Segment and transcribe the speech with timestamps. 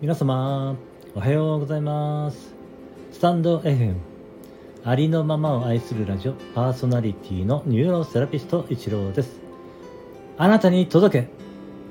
[0.00, 0.78] 皆様
[1.14, 2.54] おはようございます。
[3.12, 3.96] スタンド FM
[4.82, 9.40] ありのままを愛するラジオパーソナリティのニューロセラピスト一郎です。
[10.38, 11.28] あなたに届け。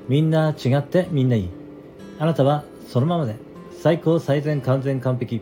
[0.08, 1.50] みんな違ってみんないい。
[2.18, 3.36] あなたはそのままで
[3.80, 5.40] 最高最善完全完璧。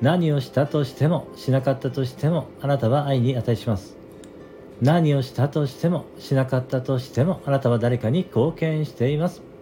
[0.00, 3.98] 何をしたとしてもしなかったとしてもあなたは愛に値します。
[4.80, 9.55] 何をしたとしてもしなかったとしてもあなたは誰かに貢献しています。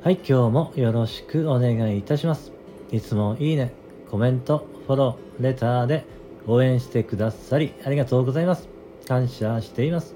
[0.00, 2.52] はい、今日もよろしくお願いいたします。
[2.92, 3.74] いつもいいね、
[4.08, 6.04] コメント、フォロー、レターで
[6.46, 8.68] 応援してくださりありがとうございます。
[9.08, 10.14] 感謝しています。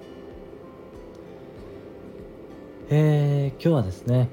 [2.91, 4.28] えー、今日はですね、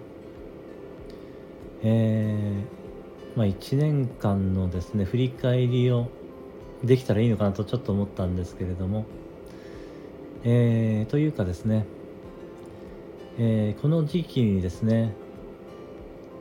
[1.81, 6.09] えー、まあ1年間のですね、振り返りを
[6.83, 9.07] できたらいいのかなとちょっと思ったんですけれども、
[10.43, 11.87] えー、というかですね、
[13.39, 15.15] えー、この時期にですね、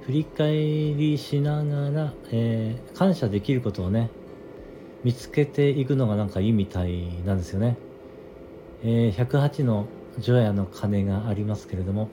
[0.09, 4.09] 振り返りしながら、えー、感謝できることをね
[5.05, 7.77] 見つけていくのがなんかいいみたいなんですよね、
[8.83, 9.86] えー、108の
[10.19, 12.09] 除夜の鐘がありますけれども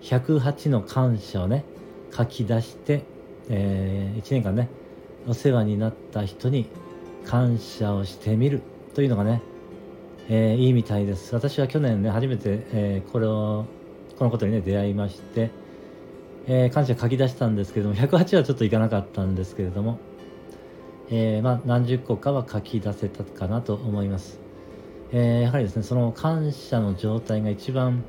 [0.00, 1.64] 108の感謝をね
[2.12, 3.04] 書き出して、
[3.48, 4.68] えー、1年間ね
[5.28, 6.66] お世話になった人に
[7.24, 8.62] 感謝をしてみる
[8.96, 9.42] というのがね、
[10.28, 11.32] えー、いいみたいです。
[11.36, 13.66] 私は去年ね初めて、え、これを
[14.18, 15.61] このことにね出会いまして
[16.46, 20.00] えー、感謝書き出したんですけども108はちょっといかなかったんですけれども、
[21.08, 24.40] えー、まあ、何十個かは書き出せたかなと思います、
[25.12, 28.02] えー、やはりですねその感謝の状態が一番、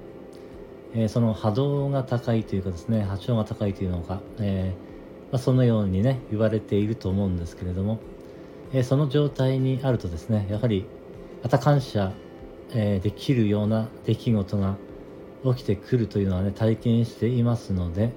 [0.95, 4.73] えその波動が高いというかですね波長が高いというのか、え
[5.31, 7.99] まあ、そのようにね言われていると思うんですけれども、
[8.73, 10.85] えその状態にあるとですねやはり
[11.43, 12.11] また感謝、
[12.73, 14.75] えできるような出来事が
[15.55, 18.11] 起きてくるというのはね体験していますので、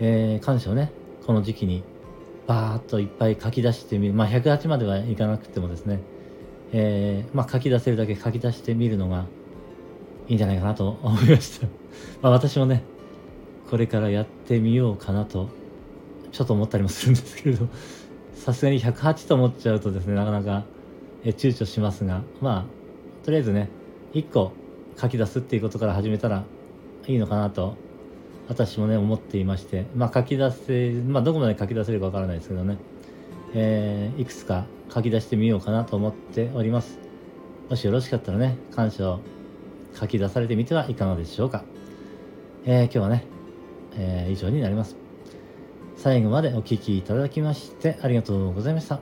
[0.00, 0.92] えー、感謝をね、
[1.26, 1.84] この時期に
[2.46, 4.14] バーッといっぱい書き出してみる。
[4.14, 6.00] まあ、108まではいかなくてもですね、
[6.72, 9.26] えー、まあ、書き出せるだけ書き出してみるのが
[10.28, 11.66] いいんじゃないかなと思いました。
[12.22, 12.82] まあ、私もね、
[13.70, 15.48] これからやってみようかなと、
[16.30, 17.68] ちょっと思ったりもするんですけれど、
[18.34, 20.64] さすがに108と思っちゃうとですね、なかなか、
[21.24, 23.68] え躊躇しますが、まあ、とりあえずね、
[24.14, 24.52] 1個
[24.96, 26.44] 書き出すっていうことから始めたら
[27.06, 27.76] いいのかなと
[28.52, 32.76] 私もね思っていましてまあ書き出せまあどこまで書き出せるかわからないですけどね、
[33.54, 36.98] えー、いくつか書き出してみようかなと思っております。
[37.70, 39.20] もしよろしかったらね感謝を
[39.98, 41.64] 書き出されてみてはいかがでしょうか、
[42.66, 43.24] えー、今日はね、
[43.96, 44.96] えー、以上になります。
[45.96, 49.00] 最後までお聴きいただきましてありがとうございました。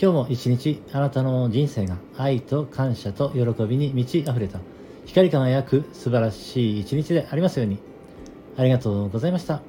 [0.00, 4.60] 今日も一日あなたの人生が愛と感謝と喜びに満ち溢れた
[5.06, 7.78] 光り輝く素晴らしい一日でありますように。
[8.58, 9.62] ありがとうございました。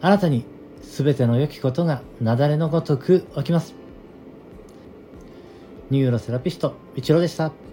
[0.00, 0.44] あなたに
[0.80, 3.74] 全ての良きことが雪崩のごとく起きます。
[5.90, 7.65] ニューロセラピスト、イチローでした。